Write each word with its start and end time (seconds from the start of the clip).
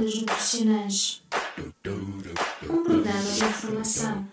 Ondas 0.00 0.14
Nutricionais 0.14 1.22
Um 2.64 2.82
programa 2.82 3.22
de 3.22 3.44
informação, 3.44 4.28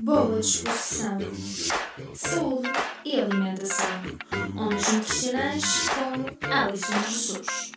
boa 0.00 0.38
disposição, 0.38 1.18
saúde 2.14 2.70
e 3.06 3.20
alimentação. 3.22 3.88
Ondas 4.54 4.92
Nutricionais 4.92 5.88
com 5.88 6.46
Alison 6.54 7.02
Jesus. 7.08 7.72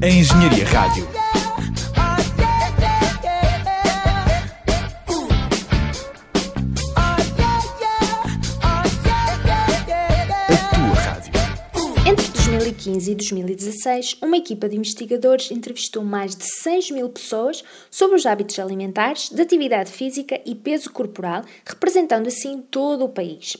A 0.00 0.08
Engenharia 0.08 0.66
Rádio. 0.66 1.27
2015 12.88 13.10
e 13.10 13.14
2016, 13.14 14.18
uma 14.22 14.36
equipa 14.38 14.68
de 14.68 14.76
investigadores 14.76 15.50
entrevistou 15.50 16.02
mais 16.02 16.34
de 16.34 16.44
6 16.44 16.90
mil 16.90 17.08
pessoas 17.10 17.62
sobre 17.90 18.16
os 18.16 18.24
hábitos 18.24 18.58
alimentares, 18.58 19.28
de 19.28 19.42
atividade 19.42 19.92
física 19.92 20.40
e 20.46 20.54
peso 20.54 20.90
corporal, 20.90 21.44
representando 21.66 22.28
assim 22.28 22.62
todo 22.70 23.04
o 23.04 23.08
país. 23.08 23.56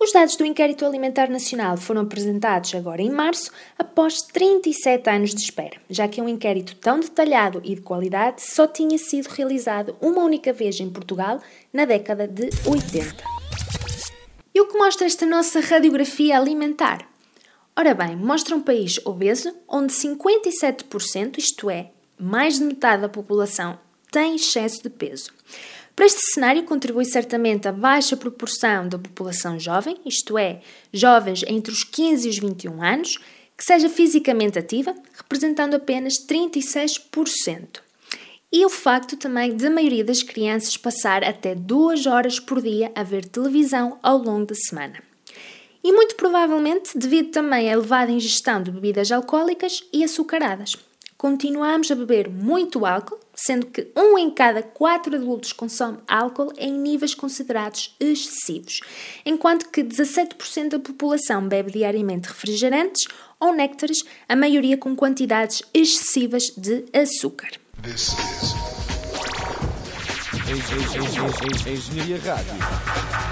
Os 0.00 0.12
dados 0.12 0.36
do 0.36 0.44
Inquérito 0.44 0.84
Alimentar 0.84 1.30
Nacional 1.30 1.76
foram 1.76 2.02
apresentados 2.02 2.74
agora 2.74 3.00
em 3.00 3.10
março, 3.10 3.50
após 3.78 4.22
37 4.22 5.08
anos 5.08 5.34
de 5.34 5.40
espera, 5.40 5.76
já 5.88 6.08
que 6.08 6.20
um 6.20 6.28
inquérito 6.28 6.74
tão 6.76 7.00
detalhado 7.00 7.60
e 7.64 7.74
de 7.74 7.80
qualidade 7.80 8.42
só 8.42 8.66
tinha 8.66 8.98
sido 8.98 9.28
realizado 9.28 9.94
uma 10.00 10.22
única 10.22 10.52
vez 10.52 10.80
em 10.80 10.90
Portugal, 10.90 11.40
na 11.72 11.84
década 11.84 12.26
de 12.26 12.50
80. 12.66 13.14
E 14.54 14.60
o 14.60 14.68
que 14.68 14.78
mostra 14.78 15.06
esta 15.06 15.26
nossa 15.26 15.60
radiografia 15.60 16.36
alimentar? 16.36 17.13
Ora 17.76 17.92
bem, 17.92 18.14
mostra 18.14 18.54
um 18.54 18.60
país 18.62 19.00
obeso 19.04 19.52
onde 19.68 19.92
57%, 19.92 21.38
isto 21.38 21.68
é, 21.68 21.90
mais 22.16 22.58
de 22.58 22.64
metade 22.64 23.02
da 23.02 23.08
população, 23.08 23.76
tem 24.12 24.36
excesso 24.36 24.80
de 24.80 24.88
peso. 24.88 25.32
Para 25.96 26.06
este 26.06 26.20
cenário 26.20 26.62
contribui 26.62 27.04
certamente 27.04 27.66
a 27.66 27.72
baixa 27.72 28.16
proporção 28.16 28.88
da 28.88 28.96
população 28.96 29.58
jovem, 29.58 29.96
isto 30.06 30.38
é, 30.38 30.60
jovens 30.92 31.42
entre 31.48 31.72
os 31.72 31.82
15 31.82 32.28
e 32.28 32.30
os 32.30 32.38
21 32.38 32.80
anos, 32.80 33.18
que 33.56 33.64
seja 33.64 33.88
fisicamente 33.88 34.56
ativa, 34.56 34.94
representando 35.16 35.74
apenas 35.74 36.14
36%. 36.14 37.80
E 38.52 38.64
o 38.64 38.70
facto 38.70 39.16
também 39.16 39.56
de 39.56 39.66
a 39.66 39.70
maioria 39.70 40.04
das 40.04 40.22
crianças 40.22 40.76
passar 40.76 41.24
até 41.24 41.56
duas 41.56 42.06
horas 42.06 42.38
por 42.38 42.62
dia 42.62 42.92
a 42.94 43.02
ver 43.02 43.24
televisão 43.24 43.98
ao 44.00 44.16
longo 44.16 44.46
da 44.46 44.54
semana. 44.54 45.13
E 45.84 45.92
muito 45.92 46.14
provavelmente 46.16 46.96
devido 46.96 47.30
também 47.30 47.68
à 47.68 47.74
elevada 47.74 48.10
ingestão 48.10 48.62
de 48.62 48.70
bebidas 48.70 49.12
alcoólicas 49.12 49.84
e 49.92 50.02
açucaradas. 50.02 50.74
Continuamos 51.18 51.90
a 51.90 51.94
beber 51.94 52.28
muito 52.30 52.86
álcool, 52.86 53.20
sendo 53.34 53.66
que 53.66 53.88
um 53.94 54.18
em 54.18 54.30
cada 54.30 54.62
quatro 54.62 55.14
adultos 55.14 55.52
consome 55.52 55.98
álcool 56.08 56.52
em 56.56 56.72
níveis 56.72 57.14
considerados 57.14 57.94
excessivos, 58.00 58.80
enquanto 59.26 59.68
que 59.68 59.84
17% 59.84 60.68
da 60.70 60.78
população 60.78 61.46
bebe 61.46 61.72
diariamente 61.72 62.28
refrigerantes 62.28 63.06
ou 63.38 63.54
néctares, 63.54 64.04
a 64.26 64.34
maioria 64.34 64.78
com 64.78 64.96
quantidades 64.96 65.62
excessivas 65.74 66.44
de 66.56 66.86
açúcar. 66.94 67.50
This 67.82 68.08
is 68.08 68.54
Engenharia 71.66 72.18
Rádio. 72.18 73.23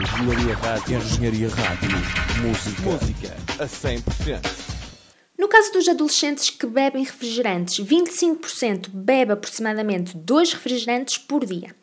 Engenharia 0.00 0.56
Rádio. 0.56 0.96
Engenharia 0.96 1.48
Rádio. 1.50 1.90
Música. 2.40 2.82
Música 2.82 3.36
a 3.58 3.66
100%. 3.66 4.80
No 5.38 5.46
caso 5.46 5.72
dos 5.72 5.88
adolescentes 5.88 6.48
que 6.48 6.66
bebem 6.66 7.04
refrigerantes, 7.04 7.84
25% 7.84 8.88
bebe 8.92 9.32
aproximadamente 9.32 10.16
2 10.16 10.54
refrigerantes 10.54 11.18
por 11.18 11.44
dia. 11.44 11.74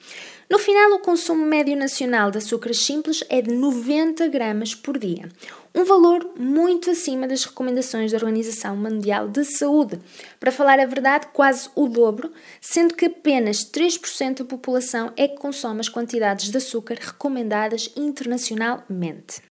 No 0.50 0.58
final, 0.58 0.94
o 0.94 1.00
consumo 1.00 1.46
médio 1.46 1.76
nacional 1.76 2.32
de 2.32 2.38
açúcares 2.38 2.80
simples 2.80 3.22
é 3.28 3.42
de 3.42 3.52
90 3.52 4.30
gramas 4.30 4.74
por 4.74 4.98
dia, 4.98 5.28
um 5.76 5.84
valor 5.84 6.26
muito 6.40 6.90
acima 6.90 7.28
das 7.28 7.44
recomendações 7.44 8.12
da 8.12 8.18
Organização 8.18 8.76
Mundial 8.78 9.28
de 9.28 9.44
Saúde. 9.44 10.00
Para 10.40 10.52
falar 10.52 10.80
a 10.80 10.86
verdade, 10.86 11.28
quase 11.34 11.70
o 11.76 11.90
dobro, 11.90 12.32
sendo 12.62 12.96
que 12.96 13.08
apenas 13.08 13.66
3% 13.66 14.38
da 14.38 14.46
população 14.46 15.12
é 15.18 15.28
que 15.28 15.36
consome 15.36 15.82
as 15.82 15.90
quantidades 15.90 16.50
de 16.50 16.56
açúcar 16.56 16.96
recomendadas 16.96 17.92
internacionalmente. 17.98 19.47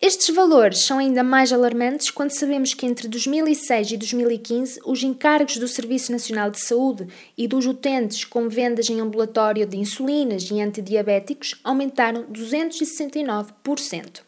Estes 0.00 0.32
valores 0.32 0.84
são 0.84 1.00
ainda 1.00 1.24
mais 1.24 1.52
alarmantes 1.52 2.08
quando 2.12 2.30
sabemos 2.30 2.72
que 2.72 2.86
entre 2.86 3.08
2006 3.08 3.90
e 3.90 3.96
2015 3.96 4.78
os 4.84 5.02
encargos 5.02 5.56
do 5.56 5.66
Serviço 5.66 6.12
Nacional 6.12 6.52
de 6.52 6.60
Saúde 6.60 7.08
e 7.36 7.48
dos 7.48 7.66
utentes 7.66 8.24
com 8.24 8.48
vendas 8.48 8.88
em 8.88 9.00
ambulatório 9.00 9.66
de 9.66 9.76
insulinas 9.76 10.48
e 10.52 10.60
antidiabéticos 10.60 11.56
aumentaram 11.64 12.22
269%. 12.26 14.20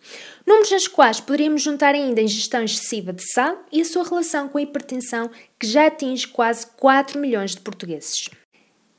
Números 0.44 0.72
aos 0.72 0.88
quais 0.88 1.20
poderíamos 1.20 1.62
juntar 1.62 1.94
ainda 1.94 2.20
a 2.20 2.24
ingestão 2.24 2.64
excessiva 2.64 3.12
de 3.12 3.22
sal 3.22 3.64
e 3.70 3.80
a 3.80 3.84
sua 3.84 4.02
relação 4.02 4.48
com 4.48 4.58
a 4.58 4.62
hipertensão, 4.62 5.30
que 5.56 5.68
já 5.68 5.86
atinge 5.86 6.26
quase 6.26 6.66
4 6.78 7.16
milhões 7.20 7.52
de 7.52 7.60
portugueses. 7.60 8.28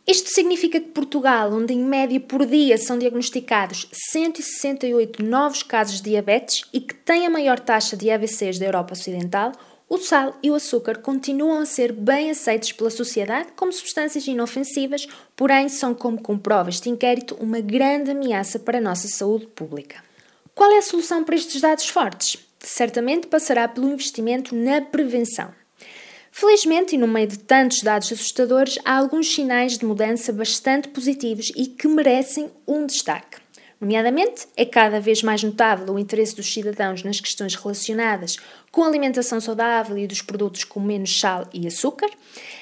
Isto 0.07 0.29
significa 0.29 0.79
que 0.79 0.87
Portugal, 0.87 1.53
onde 1.53 1.73
em 1.73 1.83
média 1.83 2.19
por 2.19 2.45
dia 2.45 2.77
são 2.77 2.97
diagnosticados 2.97 3.87
168 3.91 5.23
novos 5.23 5.61
casos 5.61 6.01
de 6.01 6.09
diabetes 6.09 6.63
e 6.73 6.81
que 6.81 6.95
tem 6.95 7.25
a 7.25 7.29
maior 7.29 7.59
taxa 7.59 7.95
de 7.95 8.09
AVCs 8.09 8.57
da 8.57 8.65
Europa 8.65 8.93
Ocidental, 8.93 9.51
o 9.87 9.97
sal 9.97 10.37
e 10.41 10.49
o 10.49 10.55
açúcar 10.55 10.99
continuam 10.99 11.59
a 11.59 11.65
ser 11.65 11.91
bem 11.91 12.31
aceitos 12.31 12.71
pela 12.71 12.89
sociedade 12.89 13.49
como 13.55 13.73
substâncias 13.73 14.25
inofensivas, 14.25 15.05
porém 15.35 15.69
são, 15.69 15.93
como 15.93 16.21
comprova 16.21 16.69
este 16.69 16.89
inquérito, 16.89 17.35
uma 17.39 17.59
grande 17.59 18.11
ameaça 18.11 18.57
para 18.57 18.77
a 18.79 18.81
nossa 18.81 19.07
saúde 19.07 19.47
pública. 19.47 20.01
Qual 20.55 20.71
é 20.71 20.77
a 20.77 20.81
solução 20.81 21.23
para 21.23 21.35
estes 21.35 21.61
dados 21.61 21.89
fortes? 21.89 22.37
Certamente 22.59 23.27
passará 23.27 23.67
pelo 23.67 23.91
investimento 23.91 24.55
na 24.55 24.81
prevenção. 24.81 25.53
Felizmente, 26.31 26.95
e 26.95 26.97
no 26.97 27.07
meio 27.07 27.27
de 27.27 27.37
tantos 27.39 27.81
dados 27.81 28.11
assustadores, 28.11 28.79
há 28.85 28.97
alguns 28.97 29.33
sinais 29.33 29.77
de 29.77 29.85
mudança 29.85 30.31
bastante 30.31 30.87
positivos 30.87 31.51
e 31.55 31.67
que 31.67 31.87
merecem 31.87 32.49
um 32.65 32.85
destaque. 32.85 33.37
Nomeadamente, 33.81 34.47
é 34.55 34.63
cada 34.63 34.99
vez 34.99 35.23
mais 35.23 35.43
notável 35.43 35.93
o 35.93 35.99
interesse 35.99 36.35
dos 36.35 36.53
cidadãos 36.53 37.03
nas 37.03 37.19
questões 37.19 37.55
relacionadas 37.55 38.37
com 38.71 38.83
a 38.83 38.87
alimentação 38.87 39.41
saudável 39.41 39.97
e 39.97 40.05
dos 40.05 40.21
produtos 40.21 40.63
com 40.63 40.79
menos 40.79 41.19
sal 41.19 41.47
e 41.51 41.65
açúcar. 41.65 42.09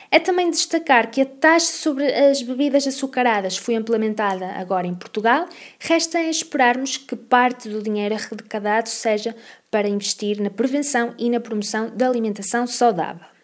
É 0.10 0.18
também 0.18 0.50
de 0.50 0.56
destacar 0.56 1.12
que 1.12 1.22
a 1.22 1.26
taxa 1.26 1.74
sobre 1.74 2.06
as 2.06 2.42
bebidas 2.42 2.88
açucaradas 2.88 3.58
foi 3.58 3.76
implementada 3.76 4.46
agora 4.54 4.88
em 4.88 4.96
Portugal. 4.96 5.48
Resta 5.78 6.22
esperarmos 6.24 6.96
que 6.96 7.18
parte 7.18 7.68
do 7.68 7.84
dinheiro 7.84 8.16
arrecadado 8.16 8.88
seja 8.88 9.36
para 9.70 9.90
investir 9.90 10.42
na 10.42 10.50
prevenção 10.50 11.14
e 11.20 11.30
na 11.30 11.42
promoção 11.42 11.92
da 11.94 12.08
alimentação 12.08 12.66
saudável. 12.66 13.39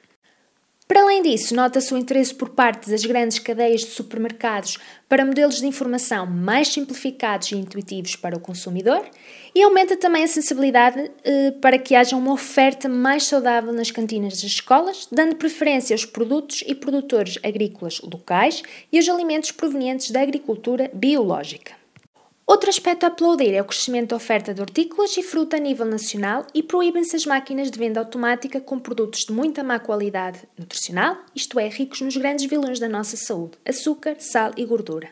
Para 0.88 1.02
além 1.02 1.24
disso, 1.24 1.56
nota-se 1.56 1.92
o 1.96 1.98
interesse 1.98 2.34
por 2.34 2.50
parte 2.50 2.92
das 2.92 3.04
grandes 3.04 3.40
cadeias 3.40 3.82
de 3.82 3.88
supermercados 3.88 4.78
para 5.10 5.26
modelos 5.26 5.60
de 5.60 5.66
informação 5.66 6.28
mais 6.28 6.68
simplificados 6.68 7.52
e 7.52 7.56
intuitivos 7.56 8.16
para 8.16 8.38
o 8.38 8.40
consumidor 8.40 9.04
e 9.56 9.64
aumenta 9.64 9.98
também 9.98 10.24
a 10.24 10.28
sensibilidade 10.28 11.10
eh, 11.24 11.52
para 11.60 11.80
que 11.80 11.96
haja 11.96 12.16
uma 12.16 12.34
oferta 12.34 12.88
mais 12.88 13.24
saudável 13.24 13.74
nas 13.74 13.90
cantinas 13.90 14.34
das 14.34 14.44
escolas, 14.44 15.08
dando 15.12 15.38
preferência 15.38 15.96
aos 15.96 16.06
produtos 16.06 16.64
e 16.68 16.76
produtores 16.76 17.40
agrícolas 17.42 18.00
locais 18.02 18.62
e 18.92 18.98
aos 18.98 19.10
alimentos 19.10 19.52
provenientes 19.52 20.12
da 20.12 20.22
agricultura 20.22 20.92
biológica. 20.94 21.85
Outro 22.48 22.70
aspecto 22.70 23.06
a 23.06 23.08
aplaudir 23.08 23.56
é 23.56 23.62
o 23.62 23.66
crescimento 23.66 24.10
da 24.10 24.18
oferta 24.18 24.54
de 24.54 24.62
hortícolas 24.62 25.18
e 25.18 25.24
fruta 25.24 25.58
a 25.58 25.60
nível 25.60 25.84
nacional 25.84 26.46
e 26.54 26.62
proíbem-se 26.62 27.16
as 27.16 27.26
máquinas 27.26 27.72
de 27.72 27.80
venda 27.80 28.00
automática 28.00 28.62
com 28.62 28.78
produtos 28.78 29.26
de 29.26 29.34
muita 29.34 29.64
má 29.64 29.80
qualidade 29.80 30.42
nutricional, 30.56 31.18
isto 31.34 31.60
é, 31.60 31.68
ricos 31.68 32.02
nos 32.02 32.16
grandes 32.16 32.46
vilões 32.46 32.80
da 32.80 32.88
nossa 32.88 33.18
saúde, 33.18 33.58
açúcar, 33.68 34.18
sal 34.20 34.52
e 34.56 34.64
gordura. 34.64 35.10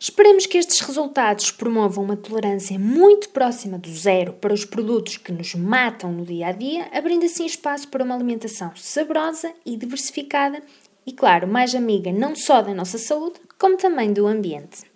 Esperemos 0.00 0.46
que 0.46 0.58
estes 0.58 0.80
resultados 0.80 1.52
promovam 1.52 2.02
uma 2.02 2.16
tolerância 2.16 2.76
muito 2.76 3.28
próxima 3.28 3.78
do 3.78 3.88
zero 3.94 4.32
para 4.32 4.52
os 4.52 4.64
produtos 4.64 5.16
que 5.16 5.30
nos 5.30 5.54
matam 5.54 6.12
no 6.12 6.24
dia 6.24 6.48
a 6.48 6.52
dia, 6.52 6.88
abrindo 6.92 7.24
assim 7.24 7.46
espaço 7.46 7.86
para 7.86 8.02
uma 8.02 8.16
alimentação 8.16 8.72
saborosa 8.74 9.52
e 9.64 9.76
diversificada 9.76 10.60
e, 11.06 11.12
claro, 11.12 11.46
mais 11.46 11.72
amiga 11.72 12.12
não 12.12 12.34
só 12.34 12.60
da 12.60 12.74
nossa 12.74 12.98
saúde, 12.98 13.38
como 13.56 13.76
também 13.76 14.12
do 14.12 14.26
ambiente. 14.26 14.93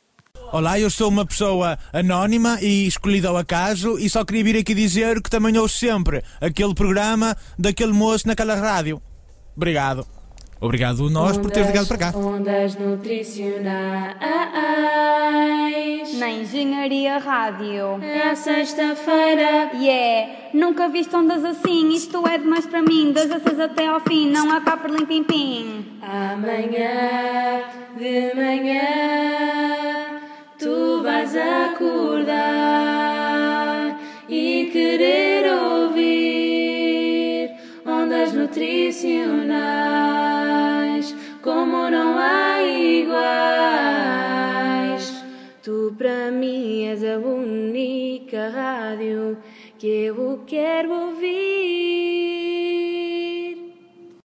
Olá, 0.51 0.81
eu 0.81 0.89
sou 0.89 1.11
uma 1.11 1.27
pessoa 1.27 1.79
anónima 1.93 2.59
e 2.63 2.87
escolhida 2.87 3.29
ao 3.29 3.37
acaso 3.37 3.99
e 3.99 4.09
só 4.09 4.25
queria 4.25 4.45
vir 4.45 4.57
aqui 4.57 4.73
dizer 4.73 5.21
que 5.21 5.29
também 5.29 5.59
ouço 5.59 5.79
sempre 5.79 6.23
aquele 6.41 6.75
programa 6.75 7.37
daquele 7.59 7.93
moço 7.93 8.27
naquela 8.27 8.55
rádio. 8.55 8.99
Obrigado. 9.55 10.07
Obrigado 10.59 11.09
nós 11.11 11.37
por 11.37 11.51
teres 11.51 11.69
ligado 11.69 11.87
para 11.87 11.99
cá. 11.99 12.13
Ondas 12.17 12.77
nutricionais. 12.77 14.19
Na 16.19 16.31
Engenharia 16.31 17.19
Rádio. 17.19 18.03
É 18.03 18.31
a 18.31 18.35
sexta-feira. 18.35 19.71
Yeah, 19.75 20.33
nunca 20.55 20.89
viste 20.89 21.15
ondas 21.15 21.45
assim, 21.45 21.93
isto 21.93 22.27
é 22.27 22.39
demais 22.39 22.67
para 22.67 22.83
mim. 22.83 23.13
Das 23.13 23.31
a 23.31 23.39
seis 23.39 23.61
até 23.61 23.87
ao 23.87 24.01
fim, 24.01 24.31
não 24.31 24.51
há 24.51 24.63
cá 24.63 24.79
por 24.79 24.91
limpim 24.91 25.23
pim. 25.23 25.85
Amanhã 26.03 27.63
de 27.97 28.35
manhã 28.35 30.08
tu 30.59 31.03
vais 31.03 31.35
acordar 31.37 32.37
e 34.29 34.69
querer 34.73 35.53
ouvir 35.53 37.53
ondas 37.87 38.33
nutricionais 38.33 41.15
como 41.43 41.89
não 41.89 42.19
há 42.19 42.61
iguais. 42.63 43.19
Tu 45.63 45.95
para 45.97 46.33
mim 46.33 46.87
és 46.87 47.05
a 47.05 47.19
única 47.19 48.49
rádio 48.49 49.39
que 49.79 50.07
eu 50.07 50.43
quero 50.47 50.93
ouvir. 50.93 51.18